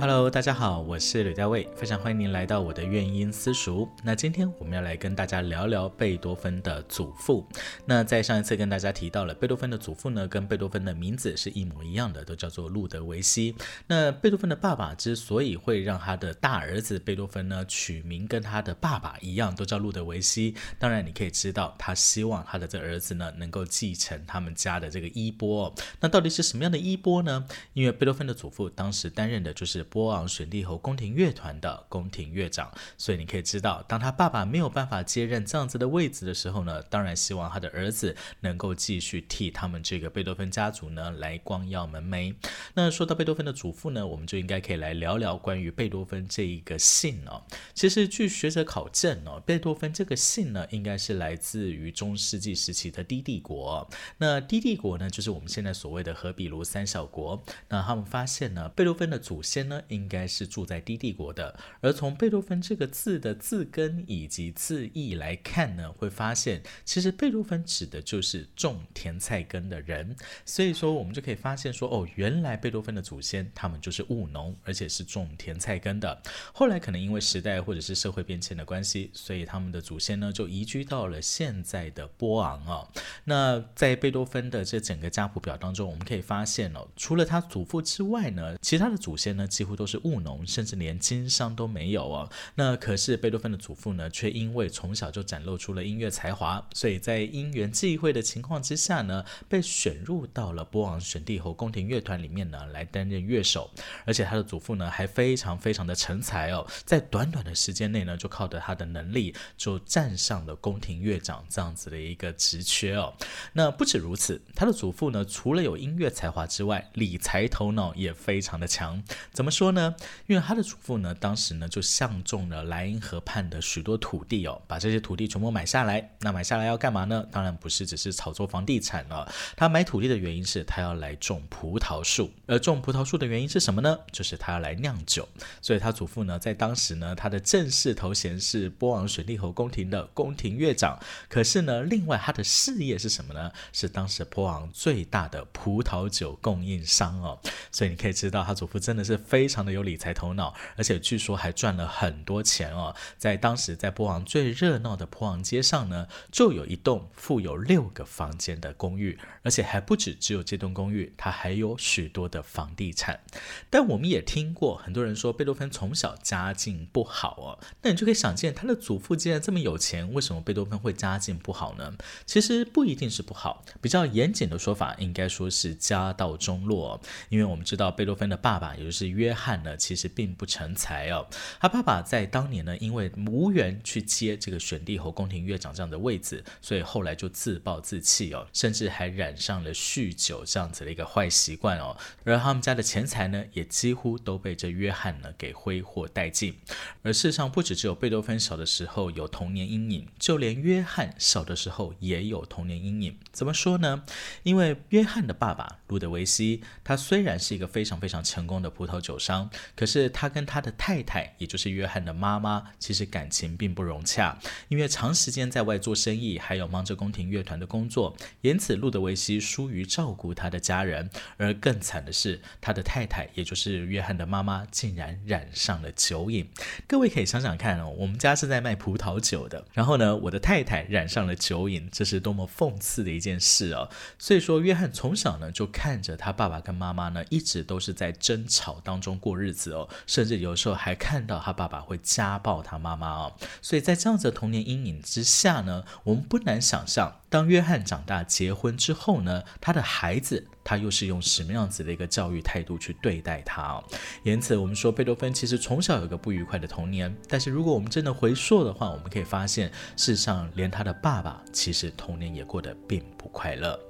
[0.00, 3.88] Hello，大家好，我是吕大卫，非常欢迎您来到我的乐音私塾。
[4.04, 7.44] 那今天我们要来跟大家聊聊贝多芬的祖父。
[7.88, 13.56] 那在上一次跟大家提到了贝多芬的祖父呢，跟贝多芬的名字是一模一样的，都叫做路德维希。
[13.86, 25.74] 那贝多芬的爸爸之所以会让他的大儿子贝多芬呢取名跟他的爸爸一样，都叫路德维希，当然你可以知道他希望他的这儿子呢能够继承他们家的这个衣钵。
[25.98, 27.46] 那到底是什么样的衣钵呢？
[27.72, 29.78] 因为贝多芬的祖父当时担任的就是。
[29.90, 42.34] 波昂选帝侯宫廷乐团的宫廷乐长，所以你可以知道，当他爸爸没有办法接任这样子的位置的时候呢，当然希望他的儿子能够继续替他们这个贝多芬家族呢来光耀门楣。
[42.74, 47.42] 那说到贝多芬的祖父呢，我们就应该可以来聊聊关于贝多芬这一个姓哦。
[47.74, 53.88] 其实据学者考证哦，贝多芬这个姓呢，应该是来自于中世纪时期的低帝国。
[54.18, 57.42] 那低帝国呢，就是我们现在所谓的荷比卢三小国。
[57.68, 59.82] 那他们发现呢，贝多芬的祖先呢。
[59.88, 70.14] 应该是住在低帝国的，而从贝多芬这个字的字根以及字义来看呢，会发现其实贝多芬指的就是种甜菜根的人，
[70.44, 76.22] 所以说我们就可以发现说，哦，原来贝多芬的祖先他们就是务农，而且是种甜菜根的。
[76.52, 82.86] 后来可能因为时代或者是社会变迁的关系，所以他们的祖先呢就移居到了现在的波昂啊。
[83.24, 89.78] 那在贝多芬的这整个家谱表当中，我们可以发现哦，除了他祖父之外呢，其他的祖先呢几乎。
[89.78, 92.28] 都是务农，甚至连经商都没有哦。
[92.56, 103.70] 那可是贝多芬的祖父呢，却因为从小就展露出了音乐才华，所以在音乐缘际会的情况之下呢，被选入到了波昂选帝侯宫廷乐团里面呢，来担任乐手。
[104.06, 113.12] 而且他的祖父呢，还非常非常的成才哦，在短短的时间内呢，就靠着他的能力，就站上了宫廷乐长这样子的一个职缺哦。
[113.52, 119.02] 那不止如此，他的祖父呢，除了有音乐才华之外，理财头脑也非常的强。
[119.32, 119.48] 怎么？
[119.58, 119.92] 说呢，
[120.28, 126.10] 因为他的祖父呢，当时呢就相中了莱茵河畔的许多土地哦，把这些土地全部买下来。
[126.20, 127.26] 那买下来要干嘛呢？
[127.38, 129.32] 当然不是只是炒作房地产了。
[129.56, 133.96] 他买土地的原因是他要来种葡萄树，而种葡萄树的原因是什么呢？
[134.10, 135.28] 就是他要来酿酒。
[135.60, 140.98] 所以他祖父呢，在当时呢，他的正式头衔是波昂选帝侯宫廷的宫廷乐长。
[141.28, 143.52] 可是呢，另外他的事业是什么呢？
[143.72, 147.38] 是当时波昂最大的葡萄酒供应商哦。
[147.70, 149.48] 所以你可以知道，他祖父真的是非。
[149.48, 152.94] 常的有理财头脑，而且据说还赚了很多钱哦。
[153.16, 163.20] 在当时，在波昂最热闹的波昂街上呢，就有一栋富有六个房间的公寓，而且还不止只有这栋公寓，它还有许多的房地产。
[163.68, 167.48] 但我们也听过很多人说贝多芬从小家境不好哦，
[167.82, 171.94] 那你就可以想见他的祖父既然这么有钱，为什么贝多芬会家境不好呢？
[172.24, 179.34] 其实不一定是不好，比较严谨的说法应该说是家道中落，因为我们知道贝多芬的爸爸也就是约。
[179.34, 181.26] 翰呢，其实并不成才哦。
[181.60, 191.94] 他爸爸在当年呢，因为无缘去接这个选帝侯宫廷乐长这样的位子，所以后来就自暴自弃哦，甚至还染上了酗酒这样子的一个坏习惯哦。
[192.24, 196.56] 而他们家的钱财呢，也几乎都被这约翰呢给挥霍殆尽。
[197.02, 203.18] 而事实上，不止只有贝多芬小的时候有童年阴影，就连约翰小的时候也有童年阴影。
[203.30, 204.04] 怎么说呢？
[204.42, 209.18] 因为约翰的爸爸路德维希，他虽然是一个非常非常成功的葡萄酒。
[209.18, 221.08] 商，可是他跟他的太太，也就是约翰的妈妈，其实感情并不融洽，因为长时间在外做生意，还有忙着工宫廷乐团的工作，因此路德维希疏于照顾他的家人。
[221.38, 226.46] 而更惨的是，他的太太，也就是约翰的妈妈，竟然染上了酒瘾。
[226.86, 233.88] 各位可以想想看哦，我们家是在卖葡萄酒的，然后呢，我的太太染上了酒瘾，这是多么讽刺的一件事哦。
[234.18, 239.18] 所以说，约翰从小呢，就看着他爸爸跟妈妈呢，一直都是在争吵当中。
[239.18, 243.32] 过日子哦，甚至有时候还看到他爸爸会家暴他妈妈哦，
[243.62, 246.97] 所以在这样子的童年阴影之下呢，我们不难想象，
[247.28, 250.46] 当约翰长大结婚之后呢，他的孩子。
[250.68, 253.84] 他又是用什么样子的一个教育态度去对待他哦？
[254.22, 257.16] 因此，我们说贝多芬其实从小有个不愉快的童年。
[257.26, 263.80] 但是，如果我们真的回溯的话，我们可以发现，事实上连他的爸爸其实童年也过得并不快乐。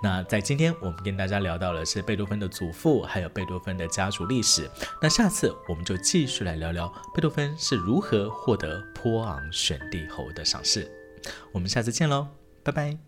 [0.00, 4.70] 那在今天我们跟大家聊到的是贝多芬的祖父，还有贝多芬的家族历史。
[5.02, 10.88] 那下次我们就继续来聊聊贝多芬是如何获得波昂选帝侯的赏识。
[11.50, 12.28] 我们下次见喽，
[12.68, 13.07] 拜拜。